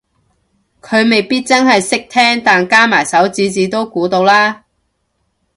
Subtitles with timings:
[0.81, 4.63] 佢未必真係識聽但加埋手指指都估到啦